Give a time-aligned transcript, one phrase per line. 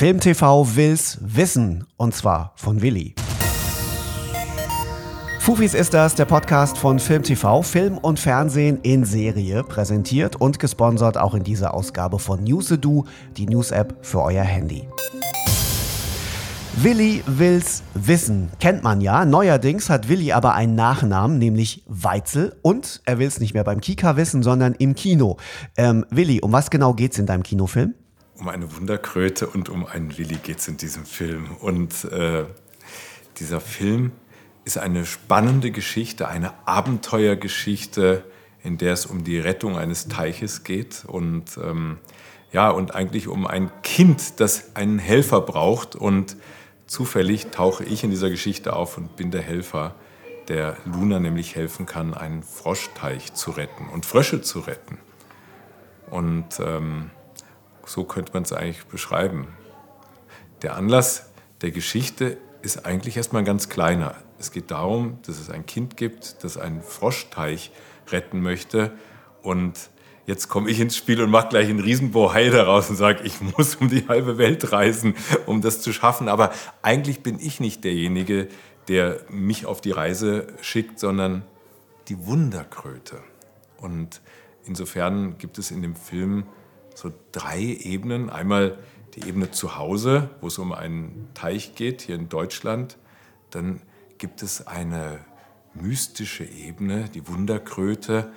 [0.00, 3.14] Film TV will's wissen und zwar von Willi.
[5.40, 10.58] Fufis ist das, der Podcast von Film TV, Film und Fernsehen in Serie, präsentiert und
[10.58, 13.04] gesponsert auch in dieser Ausgabe von Newsedu,
[13.36, 14.88] die News-App für euer Handy.
[16.76, 18.50] Willi will's wissen.
[18.58, 19.26] Kennt man ja.
[19.26, 22.56] Neuerdings hat Willi aber einen Nachnamen, nämlich Weitzel.
[22.62, 25.36] Und er will's nicht mehr beim Kika wissen, sondern im Kino.
[25.76, 27.92] Ähm, Willi, um was genau geht's in deinem Kinofilm?
[28.40, 31.56] Um eine Wunderkröte und um einen Willi geht's in diesem Film.
[31.60, 32.44] Und äh,
[33.38, 34.12] dieser Film
[34.64, 38.24] ist eine spannende Geschichte, eine Abenteuergeschichte,
[38.62, 41.04] in der es um die Rettung eines Teiches geht.
[41.06, 41.98] Und ähm,
[42.50, 46.36] ja, und eigentlich um ein Kind, das einen Helfer braucht und
[46.86, 49.94] zufällig tauche ich in dieser Geschichte auf und bin der Helfer,
[50.48, 54.96] der Luna nämlich helfen kann, einen Froschteich zu retten und Frösche zu retten.
[56.08, 57.10] Und ähm,
[57.84, 59.48] so könnte man es eigentlich beschreiben.
[60.62, 61.30] Der Anlass
[61.62, 64.14] der Geschichte ist eigentlich erstmal ein ganz kleiner.
[64.38, 67.72] Es geht darum, dass es ein Kind gibt, das einen Froschteich
[68.08, 68.92] retten möchte
[69.42, 69.90] und
[70.26, 73.76] jetzt komme ich ins Spiel und mache gleich einen Riesenbohai daraus und sage, ich muss
[73.76, 75.14] um die halbe Welt reisen,
[75.46, 76.28] um das zu schaffen.
[76.28, 78.48] Aber eigentlich bin ich nicht derjenige,
[78.88, 81.44] der mich auf die Reise schickt, sondern
[82.08, 83.20] die Wunderkröte.
[83.78, 84.20] Und
[84.64, 86.44] insofern gibt es in dem Film
[87.00, 88.30] so drei Ebenen.
[88.30, 88.78] Einmal
[89.14, 92.98] die Ebene zu Hause, wo es um einen Teich geht, hier in Deutschland.
[93.50, 93.80] Dann
[94.18, 95.20] gibt es eine
[95.74, 98.32] mystische Ebene, die Wunderkröte,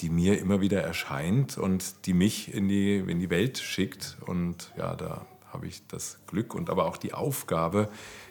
[0.00, 4.16] die mir immer wieder erscheint und die mich in die, in die Welt schickt.
[4.26, 7.88] Und ja, da habe ich das Glück und aber auch die Aufgabe,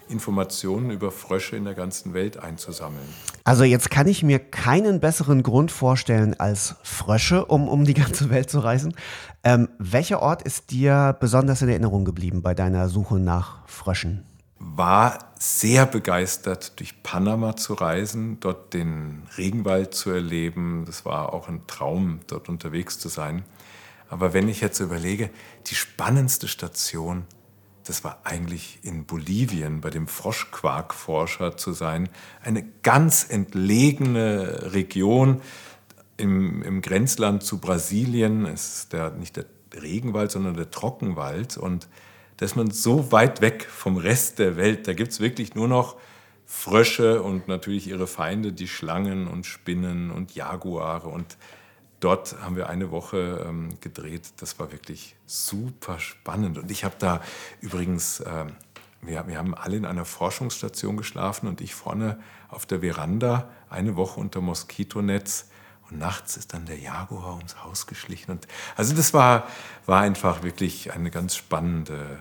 [0.09, 3.07] Informationen über Frösche in der ganzen Welt einzusammeln.
[3.43, 8.29] Also jetzt kann ich mir keinen besseren Grund vorstellen als Frösche, um um die ganze
[8.29, 8.95] Welt zu reisen.
[9.43, 14.23] Ähm, welcher Ort ist dir besonders in Erinnerung geblieben bei deiner Suche nach Fröschen?
[14.57, 20.83] war sehr begeistert, durch Panama zu reisen, dort den Regenwald zu erleben.
[20.85, 23.43] Das war auch ein Traum, dort unterwegs zu sein.
[24.09, 25.29] Aber wenn ich jetzt überlege,
[25.67, 27.25] die spannendste Station,
[27.85, 32.09] das war eigentlich in Bolivien bei dem Froschquarkforscher zu sein.
[32.43, 35.41] Eine ganz entlegene Region
[36.17, 38.47] im, im Grenzland zu Brasilien.
[38.47, 39.45] Es ist der, nicht der
[39.79, 41.57] Regenwald, sondern der Trockenwald.
[41.57, 41.87] Und
[42.37, 44.87] da ist man so weit weg vom Rest der Welt.
[44.87, 45.95] Da gibt es wirklich nur noch
[46.47, 51.07] Frösche und natürlich ihre Feinde, die Schlangen und Spinnen und Jaguare.
[51.07, 51.37] Und
[52.05, 54.33] dort haben wir eine Woche ähm, gedreht.
[54.37, 56.59] Das war wirklich super spannend.
[56.59, 57.19] Und ich habe da
[57.61, 58.45] übrigens, äh,
[59.01, 63.95] wir, wir haben alle in einer Forschungsstation geschlafen und ich vorne auf der Veranda eine
[63.95, 65.49] Woche unter Moskitonetz.
[65.89, 68.31] Und nachts ist dann der Jaguar ums Haus geschlichen.
[68.31, 69.47] Und also das war,
[69.87, 72.19] war einfach wirklich eine ganz spannende,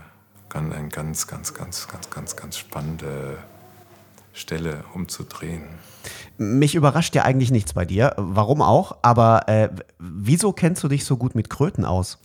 [0.48, 3.36] eine ganz, ganz, ganz, ganz, ganz, ganz spannende
[4.34, 5.62] Stelle umzudrehen.
[6.36, 8.12] Mich überrascht ja eigentlich nichts bei dir.
[8.16, 8.98] Warum auch?
[9.02, 12.18] Aber äh, wieso kennst du dich so gut mit Kröten aus?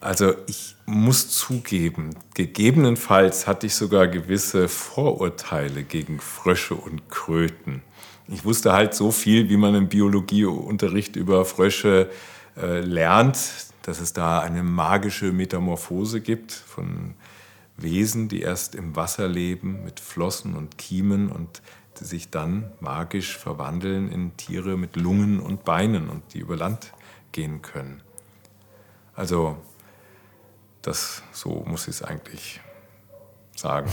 [0.00, 7.82] Also ich muss zugeben, gegebenenfalls hatte ich sogar gewisse Vorurteile gegen Frösche und Kröten.
[8.28, 12.10] Ich wusste halt so viel, wie man im Biologieunterricht über Frösche
[12.56, 13.38] äh, lernt,
[13.82, 17.14] dass es da eine magische Metamorphose gibt von
[17.78, 21.62] Wesen, die erst im Wasser leben mit Flossen und Kiemen und
[22.00, 26.92] die sich dann magisch verwandeln in Tiere mit Lungen und Beinen und die über Land
[27.32, 28.02] gehen können.
[29.14, 29.56] Also
[30.82, 32.60] das so muss ich es eigentlich
[33.56, 33.90] sagen.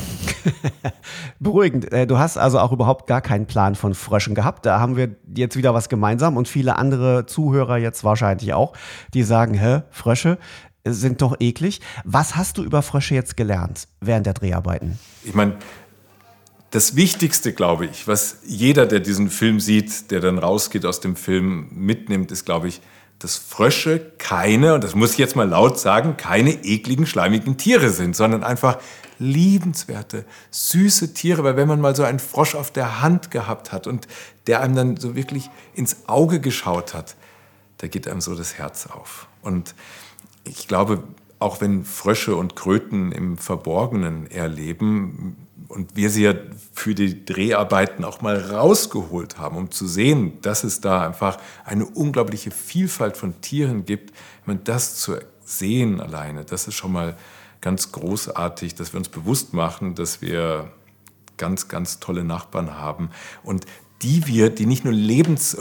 [1.39, 1.91] Beruhigend.
[1.91, 4.65] Äh, du hast also auch überhaupt gar keinen Plan von Fröschen gehabt.
[4.65, 8.73] Da haben wir jetzt wieder was gemeinsam und viele andere Zuhörer jetzt wahrscheinlich auch,
[9.13, 10.37] die sagen, hä, Frösche
[10.85, 11.81] sind doch eklig.
[12.03, 14.99] Was hast du über Frösche jetzt gelernt während der Dreharbeiten?
[15.23, 15.57] Ich meine,
[16.71, 21.15] das Wichtigste, glaube ich, was jeder, der diesen Film sieht, der dann rausgeht aus dem
[21.15, 22.81] Film, mitnimmt, ist, glaube ich,
[23.19, 27.89] dass Frösche keine, und das muss ich jetzt mal laut sagen, keine ekligen, schleimigen Tiere
[27.89, 28.79] sind, sondern einfach
[29.19, 31.43] liebenswerte, süße Tiere.
[31.43, 34.07] Weil wenn man mal so einen Frosch auf der Hand gehabt hat und
[34.47, 37.15] der einem dann so wirklich ins Auge geschaut hat,
[37.77, 39.27] da geht einem so das Herz auf.
[39.41, 39.75] Und
[40.47, 41.03] ich glaube,
[41.39, 45.35] auch wenn Frösche und Kröten im Verborgenen erleben
[45.67, 46.33] und wir sie ja
[46.73, 51.85] für die Dreharbeiten auch mal rausgeholt haben, um zu sehen, dass es da einfach eine
[51.85, 54.15] unglaubliche Vielfalt von Tieren gibt,
[54.45, 57.17] ich das zu sehen alleine, das ist schon mal
[57.61, 60.71] ganz großartig, dass wir uns bewusst machen, dass wir
[61.37, 63.09] ganz, ganz tolle Nachbarn haben.
[63.43, 63.65] Und
[64.01, 65.57] die wir, die nicht nur lebens,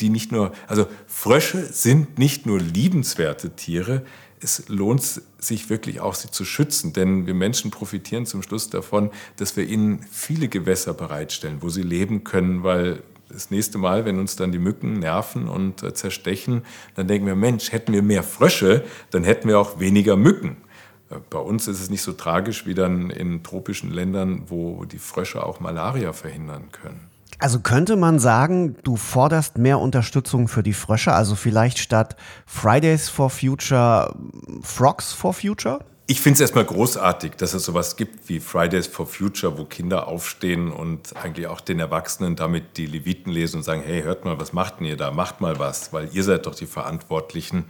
[0.00, 4.04] die nicht nur, also Frösche sind nicht nur liebenswerte Tiere,
[4.40, 9.10] es lohnt sich wirklich auch, sie zu schützen, denn wir Menschen profitieren zum Schluss davon,
[9.36, 14.18] dass wir ihnen viele Gewässer bereitstellen, wo sie leben können, weil das nächste Mal, wenn
[14.18, 16.62] uns dann die Mücken nerven und äh, zerstechen,
[16.94, 20.56] dann denken wir, Mensch, hätten wir mehr Frösche, dann hätten wir auch weniger Mücken.
[21.10, 24.98] Äh, bei uns ist es nicht so tragisch wie dann in tropischen Ländern, wo die
[24.98, 27.13] Frösche auch Malaria verhindern können.
[27.38, 32.16] Also könnte man sagen, du forderst mehr Unterstützung für die Frösche, also vielleicht statt
[32.46, 34.14] Fridays for Future
[34.62, 35.80] Frogs for Future?
[36.06, 40.06] Ich finde es erstmal großartig, dass es sowas gibt wie Fridays for Future, wo Kinder
[40.06, 44.38] aufstehen und eigentlich auch den Erwachsenen damit die Leviten lesen und sagen, hey, hört mal,
[44.38, 45.10] was macht denn ihr da?
[45.10, 47.64] Macht mal was, weil ihr seid doch die Verantwortlichen.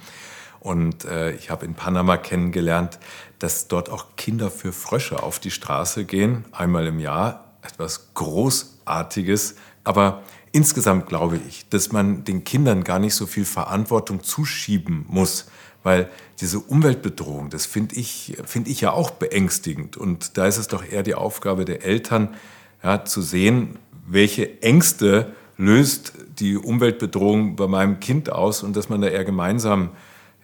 [0.58, 2.98] Und äh, ich habe in Panama kennengelernt,
[3.38, 7.43] dass dort auch Kinder für Frösche auf die Straße gehen, einmal im Jahr.
[7.64, 9.56] Etwas Großartiges.
[9.82, 10.22] Aber
[10.52, 15.46] insgesamt glaube ich, dass man den Kindern gar nicht so viel Verantwortung zuschieben muss
[15.84, 16.08] weil
[16.40, 19.96] diese Umweltbedrohung, das finde ich, find ich ja auch beängstigend.
[19.96, 22.34] Und da ist es doch eher die Aufgabe der Eltern,
[22.82, 29.00] ja, zu sehen, welche Ängste löst die Umweltbedrohung bei meinem Kind aus und dass man
[29.00, 29.90] da eher gemeinsam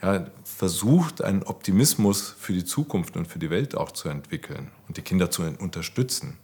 [0.02, 4.98] ja, versucht, einen Optimismus für die Zukunft und für die Welt auch zu entwickeln und
[4.98, 6.36] die Kinder zu unterstützen.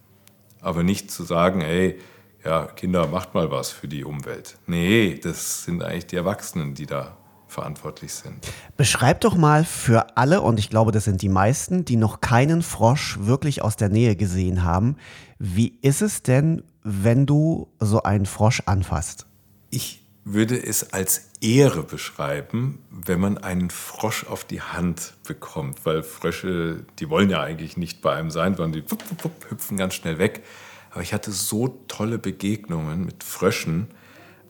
[0.67, 1.97] Aber nicht zu sagen, hey,
[2.45, 4.59] ja, Kinder, macht mal was für die Umwelt.
[4.67, 7.17] Nee, das sind eigentlich die Erwachsenen, die da
[7.47, 8.45] verantwortlich sind.
[8.77, 12.63] Beschreib doch mal für alle, und ich glaube, das sind die meisten, die noch keinen
[12.63, 14.97] Frosch wirklich aus der Nähe gesehen haben,
[15.39, 19.27] wie ist es denn, wenn du so einen Frosch anfasst?
[19.71, 26.02] Ich würde es als Ehre beschreiben, wenn man einen Frosch auf die Hand bekommt, weil
[26.02, 29.76] Frösche, die wollen ja eigentlich nicht bei einem sein, sondern die wupp, wupp, wupp, hüpfen
[29.76, 30.43] ganz schnell weg.
[30.90, 33.88] Aber ich hatte so tolle Begegnungen mit Fröschen,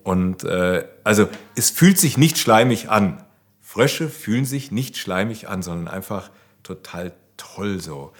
[0.06, 3.25] und äh, also es fühlt sich nicht schleimig an.
[3.61, 6.31] Frösche fühlen sich nicht schleimig an, sondern einfach
[6.62, 8.12] total toll so.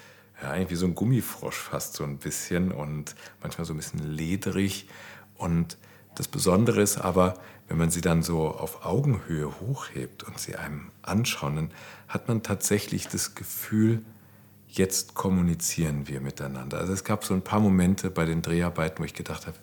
[0.43, 4.01] Ja, eigentlich wie so ein Gummifrosch fast so ein bisschen und manchmal so ein bisschen
[4.01, 4.89] ledrig.
[5.37, 5.79] Und
[6.17, 7.35] das Besondere ist aber,
[7.69, 11.71] wenn man sie dann so auf Augenhöhe hochhebt und sie einem anschauen, dann
[12.09, 14.03] hat man tatsächlich das Gefühl,
[14.69, 16.79] jetzt kommunizieren wir miteinander.
[16.79, 19.57] Also es gab so ein paar Momente bei den Dreharbeiten, wo ich gedacht habe,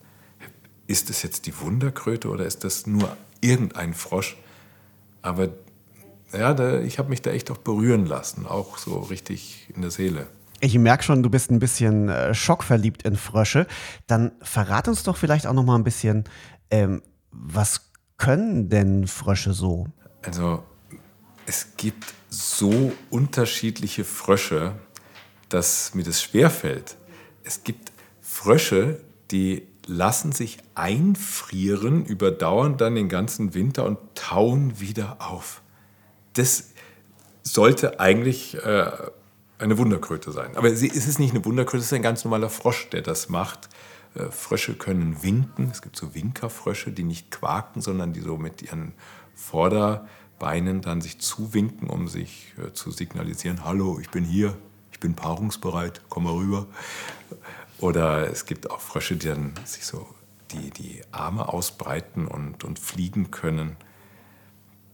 [0.85, 4.37] ist es jetzt die Wunderkröte oder ist das nur irgendein Frosch?
[5.21, 5.49] Aber
[6.33, 9.91] ja, da, ich habe mich da echt auch berühren lassen, auch so richtig in der
[9.91, 10.27] Seele.
[10.63, 13.67] Ich merke schon, du bist ein bisschen äh, schockverliebt in Frösche.
[14.07, 16.23] Dann verrat uns doch vielleicht auch noch mal ein bisschen,
[16.71, 17.01] ähm,
[17.31, 19.87] was können denn Frösche so?
[20.21, 20.63] Also
[21.45, 24.75] es gibt so unterschiedliche Frösche,
[25.49, 26.95] dass mir das schwerfällt.
[27.43, 29.01] Es gibt Frösche,
[29.31, 35.61] die lassen sich einfrieren, überdauern dann den ganzen Winter und tauen wieder auf.
[36.31, 36.69] Das
[37.41, 38.91] sollte eigentlich äh,
[39.63, 40.55] eine Wunderkröte sein.
[40.55, 43.29] Aber sie, es ist nicht eine Wunderkröte, es ist ein ganz normaler Frosch, der das
[43.29, 43.69] macht.
[44.15, 45.69] Äh, Frösche können winken.
[45.71, 48.93] Es gibt so Winkerfrösche, die nicht quaken, sondern die so mit ihren
[49.33, 54.55] Vorderbeinen dann sich zuwinken, um sich äh, zu signalisieren, hallo, ich bin hier,
[54.91, 56.67] ich bin paarungsbereit, komm mal rüber.
[57.79, 60.07] Oder es gibt auch Frösche, die dann sich so
[60.51, 63.75] die, die Arme ausbreiten und, und fliegen können.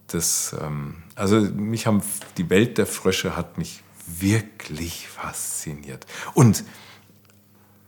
[0.07, 2.01] Das, ähm, also mich haben,
[2.37, 3.83] die Welt der Frösche hat mich
[4.17, 6.05] wirklich fasziniert.
[6.33, 6.63] Und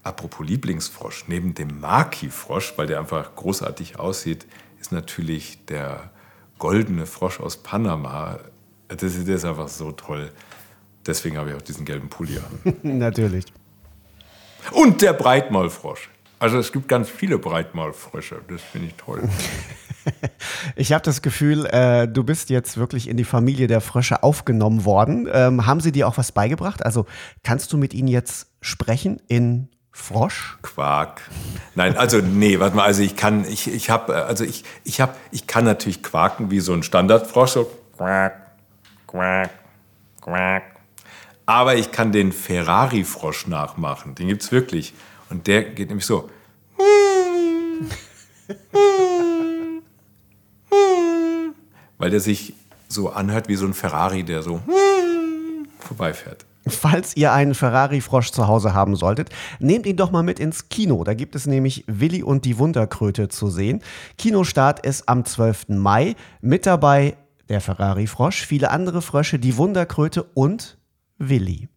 [0.03, 4.45] apropos Lieblingsfrosch, neben dem Maki-Frosch, weil der einfach großartig aussieht,
[4.79, 6.11] ist natürlich der
[6.57, 8.39] goldene Frosch aus Panama.
[8.87, 10.31] Das, der ist einfach so toll.
[11.05, 12.75] Deswegen habe ich auch diesen gelben Pulli an.
[12.83, 13.45] natürlich.
[14.71, 16.09] Und der Breitmaulfrosch.
[16.37, 18.41] Also es gibt ganz viele Breitmaulfrösche.
[18.47, 19.21] Das finde ich toll.
[20.75, 24.85] Ich habe das Gefühl, äh, du bist jetzt wirklich in die Familie der Frösche aufgenommen
[24.85, 25.27] worden.
[25.31, 26.85] Ähm, haben sie dir auch was beigebracht?
[26.85, 27.05] Also
[27.43, 30.57] kannst du mit ihnen jetzt sprechen in Frosch?
[30.61, 31.21] Quark.
[31.75, 35.01] Nein, also nee, warte mal, also ich kann, ich, ich habe, äh, also ich, ich
[35.01, 38.55] habe, ich kann natürlich quaken wie so ein Standardfrosch, so quack,
[39.07, 39.49] quack,
[40.21, 40.63] quack.
[41.45, 44.15] Aber ich kann den Ferrari-Frosch nachmachen.
[44.15, 44.93] Den gibt es wirklich.
[45.29, 46.29] Und der geht nämlich so.
[52.01, 52.55] Weil der sich
[52.87, 54.59] so anhört wie so ein Ferrari, der so
[55.79, 56.45] vorbeifährt.
[56.67, 59.29] Falls ihr einen Ferrari-Frosch zu Hause haben solltet,
[59.59, 61.03] nehmt ihn doch mal mit ins Kino.
[61.03, 63.83] Da gibt es nämlich Willi und die Wunderkröte zu sehen.
[64.17, 65.69] Kinostart ist am 12.
[65.69, 66.15] Mai.
[66.41, 67.17] Mit dabei
[67.49, 70.79] der Ferrari-Frosch, viele andere Frösche, die Wunderkröte und
[71.19, 71.69] Willi.